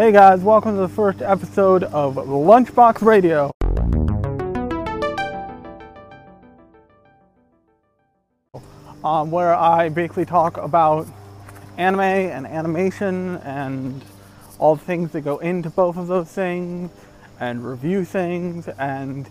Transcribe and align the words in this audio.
Hey 0.00 0.12
guys, 0.12 0.40
welcome 0.40 0.76
to 0.76 0.80
the 0.80 0.88
first 0.88 1.20
episode 1.20 1.84
of 1.84 2.14
Lunchbox 2.14 3.02
Radio. 3.02 3.50
Um, 9.04 9.30
where 9.30 9.54
I 9.54 9.90
basically 9.90 10.24
talk 10.24 10.56
about 10.56 11.06
anime 11.76 12.00
and 12.00 12.46
animation 12.46 13.36
and 13.44 14.02
all 14.58 14.76
the 14.76 14.84
things 14.86 15.12
that 15.12 15.20
go 15.20 15.36
into 15.36 15.68
both 15.68 15.98
of 15.98 16.06
those 16.06 16.30
things 16.30 16.90
and 17.38 17.62
review 17.62 18.06
things. 18.06 18.68
And 18.68 19.28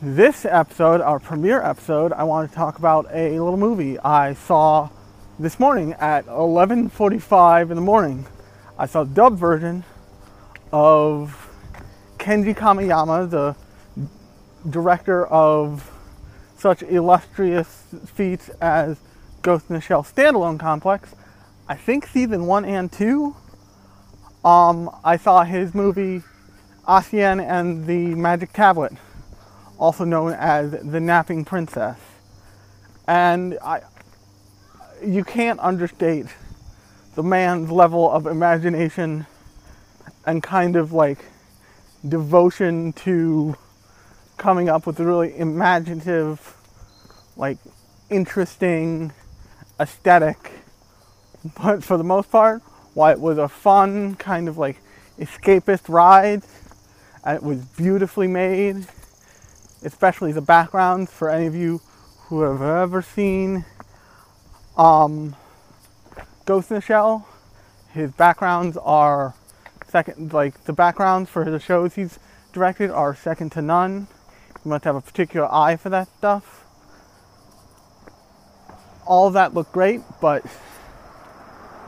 this 0.00 0.44
episode, 0.44 1.00
our 1.00 1.18
premiere 1.18 1.62
episode, 1.62 2.12
I 2.12 2.22
want 2.22 2.48
to 2.48 2.54
talk 2.54 2.78
about 2.78 3.08
a 3.10 3.30
little 3.30 3.56
movie 3.56 3.98
I 3.98 4.34
saw 4.34 4.88
this 5.40 5.58
morning 5.58 5.94
at 5.94 6.26
11:45 6.26 7.72
in 7.72 7.74
the 7.74 7.82
morning. 7.82 8.24
I 8.80 8.86
saw 8.86 9.02
the 9.02 9.12
dub 9.12 9.36
version 9.36 9.82
of 10.70 11.50
Kenji 12.18 12.54
Kamiyama, 12.54 13.28
the 13.28 13.56
director 14.70 15.26
of 15.26 15.90
such 16.56 16.82
illustrious 16.84 17.86
feats 18.06 18.50
as 18.60 19.00
Ghost 19.42 19.66
in 19.68 19.74
the 19.74 19.80
Shell 19.80 20.04
standalone 20.04 20.60
complex. 20.60 21.16
I 21.68 21.74
think 21.74 22.06
season 22.06 22.46
one 22.46 22.64
and 22.64 22.90
two. 22.92 23.34
Um, 24.44 24.90
I 25.04 25.16
saw 25.16 25.42
his 25.42 25.74
movie 25.74 26.22
Ancien 26.86 27.40
and 27.40 27.84
the 27.84 28.14
Magic 28.14 28.52
Tablet, 28.52 28.92
also 29.76 30.04
known 30.04 30.34
as 30.34 30.70
The 30.70 31.00
Napping 31.00 31.44
Princess. 31.44 31.98
And 33.08 33.58
I, 33.62 33.80
you 35.04 35.24
can't 35.24 35.58
understate 35.58 36.26
the 37.18 37.22
man's 37.24 37.68
level 37.68 38.08
of 38.08 38.28
imagination 38.28 39.26
and 40.24 40.40
kind 40.40 40.76
of 40.76 40.92
like 40.92 41.18
devotion 42.08 42.92
to 42.92 43.56
coming 44.36 44.68
up 44.68 44.86
with 44.86 45.00
a 45.00 45.04
really 45.04 45.36
imaginative, 45.36 46.54
like 47.36 47.58
interesting 48.08 49.12
aesthetic. 49.80 50.52
But 51.60 51.82
for 51.82 51.96
the 51.96 52.04
most 52.04 52.30
part, 52.30 52.62
while 52.94 53.10
it 53.10 53.18
was 53.18 53.36
a 53.36 53.48
fun 53.48 54.14
kind 54.14 54.48
of 54.48 54.56
like 54.56 54.80
escapist 55.18 55.88
ride, 55.88 56.44
and 57.24 57.36
it 57.36 57.42
was 57.42 57.64
beautifully 57.76 58.28
made, 58.28 58.86
especially 59.82 60.30
the 60.30 60.40
backgrounds 60.40 61.10
for 61.10 61.30
any 61.30 61.46
of 61.46 61.56
you 61.56 61.80
who 62.28 62.42
have 62.42 62.62
ever 62.62 63.02
seen 63.02 63.64
um, 64.76 65.34
Ghost 66.48 66.70
in 66.70 66.76
the 66.76 66.80
Shell. 66.80 67.28
His 67.92 68.10
backgrounds 68.12 68.78
are 68.78 69.34
second, 69.86 70.32
like 70.32 70.64
the 70.64 70.72
backgrounds 70.72 71.28
for 71.28 71.44
the 71.44 71.60
shows 71.60 71.94
he's 71.94 72.18
directed 72.54 72.90
are 72.90 73.14
second 73.14 73.52
to 73.52 73.60
none. 73.60 74.08
You 74.64 74.70
must 74.70 74.84
have 74.84 74.96
a 74.96 75.02
particular 75.02 75.46
eye 75.52 75.76
for 75.76 75.90
that 75.90 76.08
stuff. 76.16 76.64
All 79.04 79.28
that 79.28 79.52
looked 79.52 79.72
great, 79.72 80.00
but 80.22 80.42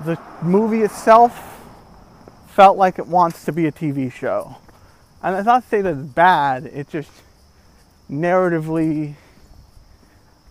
the 0.05 0.19
movie 0.43 0.83
itself 0.83 1.59
felt 2.49 2.77
like 2.77 2.99
it 2.99 3.07
wants 3.07 3.47
to 3.47 3.53
be 3.53 3.65
a 3.65 3.73
TV 3.73 4.13
show. 4.13 4.57
And 5.23 5.37
it's 5.37 5.47
not 5.47 5.63
to 5.63 5.69
say 5.71 5.81
that 5.81 5.97
it's 5.97 6.07
bad, 6.07 6.67
it 6.67 6.91
just 6.91 7.11
narratively, 8.11 9.15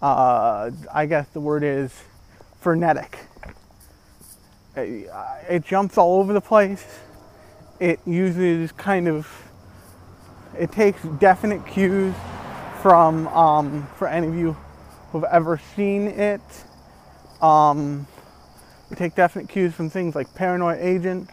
uh, 0.01 0.71
I 0.91 1.05
guess 1.05 1.27
the 1.27 1.41
word 1.41 1.63
is 1.63 1.93
frenetic. 2.59 3.18
It, 4.83 5.09
it 5.49 5.65
jumps 5.65 5.97
all 5.97 6.19
over 6.19 6.33
the 6.33 6.41
place. 6.41 6.85
It 7.79 7.99
uses 8.05 8.71
kind 8.73 9.07
of, 9.07 9.27
it 10.57 10.71
takes 10.71 11.01
definite 11.19 11.65
cues 11.65 12.13
from, 12.81 13.27
um, 13.29 13.87
for 13.95 14.07
any 14.07 14.27
of 14.27 14.35
you 14.35 14.57
who've 15.11 15.23
ever 15.25 15.59
seen 15.75 16.07
it, 16.07 16.41
um, 17.41 18.05
we 18.89 18.95
take 18.95 19.15
definite 19.15 19.49
cues 19.49 19.73
from 19.73 19.89
things 19.89 20.15
like 20.15 20.33
Paranoid 20.35 20.79
Agent 20.79 21.29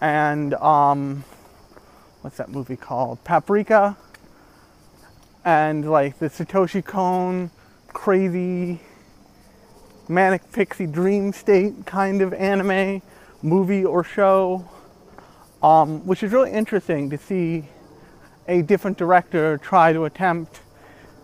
and 0.00 0.54
um, 0.54 1.24
what's 2.20 2.36
that 2.36 2.50
movie 2.50 2.76
called? 2.76 3.22
Paprika. 3.24 3.96
And 5.44 5.88
like 5.88 6.18
the 6.18 6.28
Satoshi 6.28 6.84
Kon 6.84 7.50
crazy 7.88 8.80
manic 10.08 10.52
pixie 10.52 10.86
dream 10.86 11.32
state 11.32 11.86
kind 11.86 12.22
of 12.22 12.32
anime 12.34 13.02
movie 13.42 13.84
or 13.84 14.04
show, 14.04 14.68
um, 15.62 16.06
which 16.06 16.22
is 16.22 16.32
really 16.32 16.52
interesting 16.52 17.10
to 17.10 17.18
see 17.18 17.64
a 18.48 18.62
different 18.62 18.96
director 18.96 19.58
try 19.58 19.92
to 19.92 20.04
attempt 20.04 20.60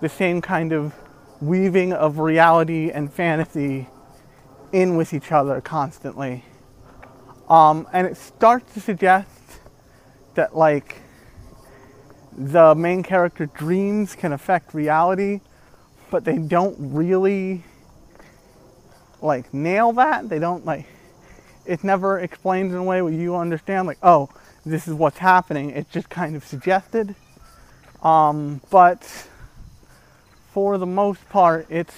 the 0.00 0.08
same 0.08 0.40
kind 0.40 0.72
of 0.72 0.92
weaving 1.40 1.92
of 1.92 2.18
reality 2.18 2.90
and 2.90 3.12
fantasy 3.12 3.88
in 4.72 4.96
with 4.96 5.12
each 5.12 5.30
other 5.30 5.60
constantly. 5.60 6.44
Um, 7.48 7.86
and 7.92 8.06
it 8.06 8.16
starts 8.16 8.72
to 8.74 8.80
suggest 8.80 9.28
that, 10.34 10.56
like, 10.56 10.96
the 12.36 12.74
main 12.74 13.02
character 13.02 13.46
dreams 13.46 14.14
can 14.14 14.32
affect 14.32 14.72
reality, 14.72 15.40
but 16.10 16.24
they 16.24 16.38
don't 16.38 16.76
really 16.78 17.62
like 19.22 19.52
nail 19.54 19.92
that. 19.94 20.28
They 20.28 20.38
don't 20.38 20.64
like 20.64 20.86
it's 21.64 21.84
never 21.84 22.18
explained 22.18 22.72
in 22.72 22.76
a 22.76 22.82
way 22.82 23.02
where 23.02 23.12
you 23.12 23.36
understand 23.36 23.86
like, 23.86 23.98
oh, 24.02 24.28
this 24.64 24.88
is 24.88 24.94
what's 24.94 25.18
happening. 25.18 25.70
It's 25.70 25.90
just 25.92 26.08
kind 26.08 26.36
of 26.36 26.44
suggested. 26.44 27.14
Um, 28.02 28.60
but 28.70 29.28
for 30.52 30.78
the 30.78 30.86
most 30.86 31.28
part, 31.28 31.66
it's 31.70 31.94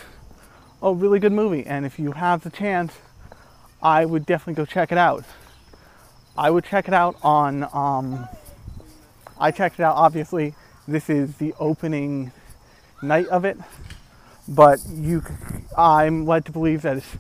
a 0.83 0.93
really 0.93 1.19
good 1.19 1.33
movie. 1.33 1.65
And 1.65 1.87
if 1.87 1.99
you 1.99 2.13
have 2.13 2.43
the 2.43 2.51
chance, 2.51 2.93
I 3.83 4.05
would 4.05 4.27
definitely 4.27 4.55
go 4.55 4.67
check 4.67 4.93
it 4.93 4.99
out. 4.99 5.25
I 6.37 6.51
would 6.51 6.65
check 6.65 6.89
it 6.89 6.95
out 6.95 7.17
on. 7.23 7.69
Um, 7.73 8.29
I 9.39 9.51
checked 9.51 9.79
it 9.79 9.83
out. 9.83 9.97
Obviously, 9.97 10.55
this 10.87 11.09
is 11.09 11.37
the 11.37 11.55
opening 11.59 12.33
night 13.03 13.27
of 13.29 13.45
it, 13.45 13.59
but 14.49 14.81
you, 14.89 15.23
I'm 15.77 16.27
led 16.27 16.45
to 16.47 16.53
believe 16.53 16.83
that 16.83 16.99
it's 16.99 17.17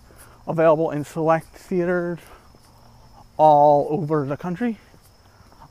available 0.47 0.91
in 0.91 1.05
select 1.05 1.47
theaters 1.57 2.19
all 3.37 3.89
over 3.91 4.27
the 4.27 4.37
country. 4.37 4.79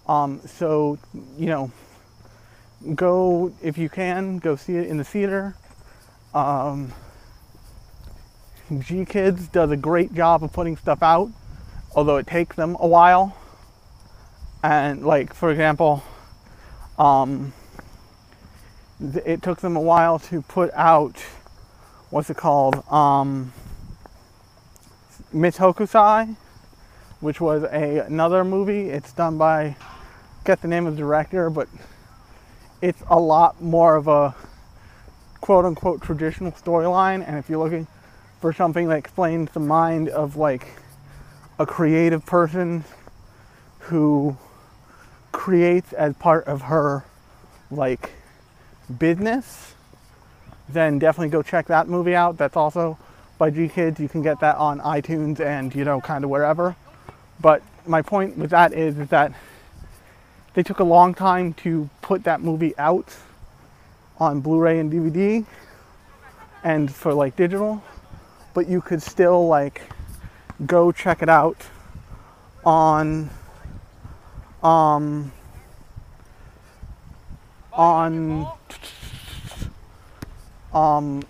Um, 0.08 0.42
so 0.46 0.98
you 1.38 1.46
know, 1.46 1.72
go 2.96 3.54
if 3.62 3.78
you 3.78 3.90
can 3.90 4.40
go 4.40 4.56
see 4.56 4.76
it 4.76 4.88
in 4.88 4.98
the 4.98 5.04
theater. 5.04 5.56
Um, 6.34 6.94
GKIDS 8.70 9.52
does 9.52 9.72
a 9.72 9.78
great 9.78 10.14
job 10.14 10.44
of 10.44 10.52
putting 10.52 10.78
stuff 10.78 11.04
out, 11.04 11.30
although 11.96 12.18
it 12.18 12.28
takes 12.28 12.56
them 12.56 12.76
a 12.80 12.88
while. 12.88 13.38
And 14.64 15.06
like 15.06 15.34
for 15.34 15.52
example, 15.52 16.03
um, 16.97 17.53
it 19.26 19.41
took 19.41 19.62
them 19.62 19.76
a 19.76 19.82
while 19.82 20.20
to 20.20 20.41
put 20.41 20.72
out 20.74 21.24
what's 22.14 22.30
it 22.30 22.38
called, 22.38 22.76
um, 22.92 23.52
Miss 25.34 25.58
which 25.58 27.42
was 27.42 27.64
a 27.64 28.06
another 28.06 28.44
movie. 28.44 28.90
It's 28.92 29.12
done 29.14 29.40
by 29.40 29.76
get 30.46 30.62
the 30.62 30.68
name 30.68 30.86
of 30.86 30.96
the 30.96 31.00
director, 31.00 31.50
but 31.50 31.68
it's 32.84 33.02
a 33.10 33.20
lot 33.20 33.64
more 33.64 33.96
of 33.96 34.08
a 34.08 34.36
quote 35.42 35.66
unquote 35.66 36.04
traditional 36.04 36.52
storyline. 36.52 37.28
And 37.28 37.40
if 37.40 37.50
you're 37.50 37.58
looking 37.58 37.88
for 38.40 38.54
something 38.54 38.90
that 38.90 38.98
explains 39.00 39.50
the 39.50 39.60
mind 39.60 40.10
of 40.10 40.36
like 40.36 40.68
a 41.58 41.66
creative 41.66 42.28
person 42.28 42.84
who 43.80 44.38
creates 45.32 45.94
as 45.94 46.14
part 46.18 46.46
of 46.46 46.62
her 46.62 47.06
like 47.72 48.12
business, 49.00 49.74
then 50.70 51.00
definitely 51.00 51.30
go 51.30 51.42
check 51.42 51.68
that 51.68 51.88
movie 51.88 52.16
out. 52.16 52.38
That's 52.38 52.56
also 52.56 52.98
by 53.38 53.52
GKIDS. 53.52 54.00
You 54.00 54.10
can 54.10 54.22
get 54.22 54.40
that 54.40 54.56
on 54.58 54.80
iTunes 54.80 55.40
and 55.40 55.74
you 55.76 55.84
know 55.84 56.02
kind 56.02 56.24
of 56.24 56.30
wherever. 56.30 56.76
But 57.42 57.62
my 57.86 58.02
point 58.02 58.38
with 58.38 58.52
that 58.52 58.74
is, 58.74 58.98
is 58.98 59.10
that 59.10 59.34
they 60.54 60.64
took 60.64 60.80
a 60.80 60.84
long 60.84 61.14
time 61.14 61.54
to 61.54 61.90
put 62.02 62.24
that 62.24 62.42
movie 62.42 62.78
out 62.78 63.16
on 64.20 64.40
Blu-ray 64.42 64.80
and 64.80 64.92
DVD 64.92 65.46
and 66.64 66.94
for 66.94 67.14
like 67.14 67.36
digital, 67.36 67.84
but 68.54 68.68
you 68.68 68.82
could 68.82 69.02
still 69.02 69.48
like 69.48 69.82
go 70.66 70.92
check 70.92 71.22
it 71.22 71.30
out 71.30 71.58
on 72.64 73.30
um 74.62 75.32
on 77.74 78.48
um 80.73 81.23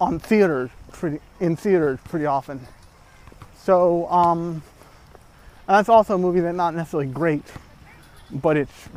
on 0.00 0.18
theaters 0.18 0.70
pretty 0.92 1.20
in 1.40 1.56
theaters 1.56 1.98
pretty 2.08 2.26
often. 2.26 2.66
So 3.56 4.08
um 4.10 4.62
that's 5.66 5.88
also 5.88 6.14
a 6.14 6.18
movie 6.18 6.40
that's 6.40 6.56
not 6.56 6.74
necessarily 6.74 7.08
great, 7.08 7.44
but 8.30 8.56
it's 8.56 8.88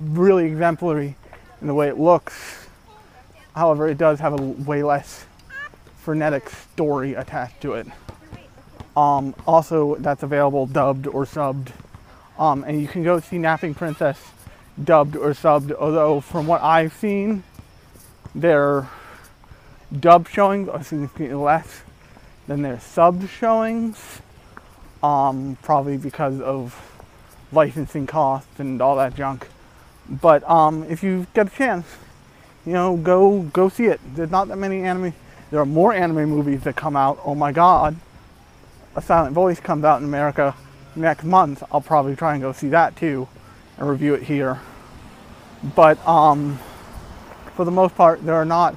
really 0.00 0.46
exemplary 0.46 1.16
in 1.60 1.66
the 1.66 1.74
way 1.74 1.88
it 1.88 1.98
looks. 1.98 2.68
However, 3.54 3.88
it 3.88 3.98
does 3.98 4.20
have 4.20 4.38
a 4.38 4.42
way 4.42 4.82
less 4.82 5.24
frenetic 5.98 6.48
story 6.50 7.14
attached 7.14 7.60
to 7.62 7.74
it. 7.74 7.86
Um, 8.96 9.34
also, 9.46 9.96
that's 9.96 10.22
available 10.22 10.66
dubbed 10.66 11.06
or 11.06 11.24
subbed. 11.24 11.72
Um, 12.38 12.64
and 12.64 12.80
you 12.80 12.88
can 12.88 13.02
go 13.02 13.20
see 13.20 13.38
Napping 13.38 13.74
Princess 13.74 14.18
dubbed 14.82 15.16
or 15.16 15.30
subbed, 15.30 15.72
although 15.72 16.20
from 16.20 16.46
what 16.46 16.62
I've 16.62 16.92
seen, 16.92 17.42
their 18.34 18.88
dub 19.98 20.28
showings 20.28 20.68
are 20.68 20.82
significantly 20.82 21.34
less 21.34 21.82
than 22.46 22.62
their 22.62 22.80
sub 22.80 23.28
showings 23.28 24.20
um, 25.02 25.56
probably 25.62 25.96
because 25.96 26.40
of 26.40 26.76
licensing 27.52 28.06
costs 28.06 28.60
and 28.60 28.80
all 28.80 28.96
that 28.96 29.14
junk. 29.14 29.48
But 30.08 30.48
um, 30.48 30.84
if 30.84 31.02
you 31.02 31.26
get 31.34 31.48
a 31.48 31.50
chance, 31.50 31.86
you 32.66 32.72
know, 32.72 32.96
go 32.96 33.42
go 33.42 33.68
see 33.68 33.86
it. 33.86 34.00
There's 34.14 34.30
not 34.30 34.48
that 34.48 34.56
many 34.56 34.82
anime. 34.82 35.14
There 35.50 35.60
are 35.60 35.66
more 35.66 35.92
anime 35.92 36.28
movies 36.28 36.62
that 36.64 36.76
come 36.76 36.96
out. 36.96 37.18
Oh 37.24 37.34
my 37.34 37.52
God, 37.52 37.96
A 38.94 39.02
Silent 39.02 39.34
Voice 39.34 39.60
comes 39.60 39.84
out 39.84 40.00
in 40.00 40.04
America 40.04 40.54
next 40.94 41.24
month. 41.24 41.62
I'll 41.72 41.80
probably 41.80 42.16
try 42.16 42.34
and 42.34 42.42
go 42.42 42.52
see 42.52 42.68
that 42.68 42.96
too, 42.96 43.28
and 43.78 43.88
review 43.88 44.14
it 44.14 44.24
here. 44.24 44.60
But 45.74 46.04
um, 46.06 46.58
for 47.60 47.66
the 47.66 47.70
most 47.70 47.94
part, 47.94 48.24
there 48.24 48.36
are 48.36 48.46
not 48.46 48.74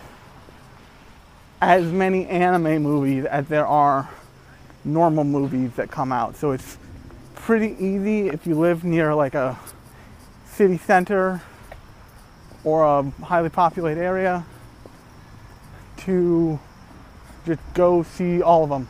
as 1.61 1.85
many 1.85 2.27
anime 2.27 2.83
movies 2.83 3.23
as 3.23 3.47
there 3.47 3.65
are 3.65 4.09
normal 4.83 5.23
movies 5.23 5.71
that 5.77 5.89
come 5.89 6.11
out. 6.11 6.35
So 6.35 6.51
it's 6.51 6.77
pretty 7.33 7.77
easy 7.79 8.27
if 8.27 8.45
you 8.45 8.55
live 8.55 8.83
near 8.83 9.15
like 9.15 9.35
a 9.35 9.57
city 10.45 10.77
center 10.77 11.41
or 12.65 12.83
a 12.83 13.03
highly 13.23 13.47
populated 13.47 14.01
area 14.01 14.45
to 15.99 16.59
just 17.45 17.61
go 17.73 18.03
see 18.03 18.41
all 18.41 18.65
of 18.65 18.69
them. 18.69 18.89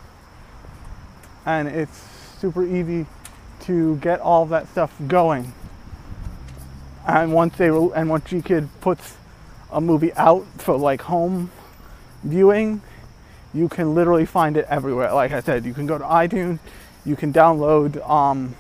And 1.46 1.68
it's 1.68 2.04
super 2.40 2.66
easy 2.66 3.06
to 3.66 3.98
get 3.98 4.22
all 4.22 4.42
of 4.42 4.50
that 4.50 4.68
stuff 4.70 4.92
going. 5.08 5.54
And 7.06 7.32
once 7.32 7.56
they 7.58 7.68
and 7.68 8.10
once 8.10 8.24
GKID 8.24 8.70
puts 8.82 9.18
a 9.74 9.82
movie 9.82 10.14
out 10.14 10.46
for 10.58 10.78
like 10.78 11.02
home 11.02 11.52
viewing, 12.24 12.82
you 13.54 13.68
can 13.68 13.94
literally 13.94 14.26
find 14.26 14.58
it 14.58 14.66
everywhere. 14.70 15.14
Like 15.14 15.32
I 15.32 15.42
said, 15.42 15.66
you 15.66 15.74
can 15.74 15.86
go 15.86 15.98
to 15.98 16.04
iTunes, 16.04 16.60
you 17.06 17.16
can 17.16 17.34
download 17.34 18.08
um, 18.10 18.56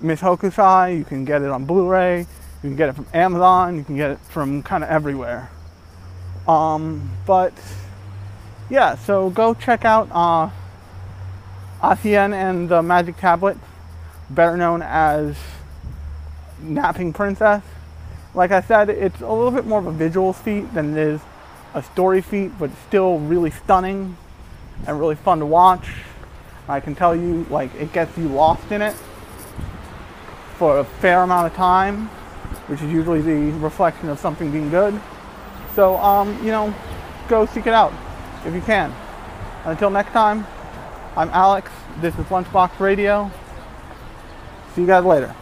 Miss 0.00 0.20
Hokusai, 0.20 0.96
you 0.96 1.04
can 1.04 1.24
get 1.24 1.42
it 1.42 1.50
on 1.50 1.64
Blu-ray, 1.64 2.20
you 2.20 2.26
can 2.62 2.76
get 2.76 2.88
it 2.90 2.94
from 2.94 3.06
Amazon, 3.12 3.76
you 3.76 3.84
can 3.84 3.96
get 3.96 4.10
it 4.12 4.18
from 4.18 4.62
kind 4.62 4.84
of 4.84 4.90
everywhere. 4.90 5.50
Um, 6.46 7.10
but 7.26 7.52
yeah, 8.70 8.96
so 8.96 9.30
go 9.30 9.54
check 9.54 9.84
out 9.84 10.08
uh, 10.12 10.50
Ancien 11.82 12.32
and 12.32 12.68
the 12.68 12.82
Magic 12.82 13.16
Tablet, 13.16 13.58
better 14.30 14.56
known 14.56 14.82
as 14.82 15.36
Napping 16.60 17.12
Princess. 17.12 17.62
Like 18.34 18.50
I 18.50 18.62
said, 18.62 18.90
it's 18.90 19.20
a 19.20 19.32
little 19.32 19.52
bit 19.52 19.64
more 19.64 19.78
of 19.78 19.86
a 19.86 19.92
visual 19.92 20.32
feat 20.32 20.72
than 20.74 20.96
it 20.96 20.98
is 20.98 21.20
a 21.72 21.82
story 21.82 22.20
feat, 22.20 22.52
but 22.58 22.70
still 22.88 23.18
really 23.18 23.50
stunning 23.50 24.16
and 24.86 24.98
really 24.98 25.14
fun 25.14 25.38
to 25.38 25.46
watch. 25.46 25.88
I 26.68 26.80
can 26.80 26.94
tell 26.94 27.14
you, 27.14 27.46
like, 27.50 27.74
it 27.76 27.92
gets 27.92 28.16
you 28.18 28.28
lost 28.28 28.72
in 28.72 28.82
it 28.82 28.94
for 30.56 30.78
a 30.78 30.84
fair 30.84 31.22
amount 31.22 31.46
of 31.46 31.54
time, 31.54 32.06
which 32.68 32.80
is 32.80 32.90
usually 32.90 33.20
the 33.20 33.56
reflection 33.58 34.08
of 34.08 34.18
something 34.18 34.50
being 34.50 34.70
good. 34.70 34.98
So, 35.74 35.96
um, 35.96 36.36
you 36.44 36.50
know, 36.50 36.74
go 37.28 37.46
seek 37.46 37.66
it 37.66 37.74
out 37.74 37.92
if 38.44 38.54
you 38.54 38.60
can. 38.62 38.94
Until 39.64 39.90
next 39.90 40.12
time, 40.12 40.46
I'm 41.16 41.30
Alex. 41.30 41.70
This 42.00 42.14
is 42.18 42.24
Lunchbox 42.26 42.80
Radio. 42.80 43.30
See 44.74 44.80
you 44.80 44.86
guys 44.86 45.04
later. 45.04 45.34